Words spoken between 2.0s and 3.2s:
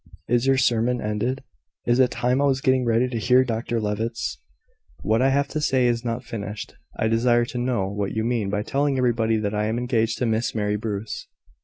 time I was getting ready to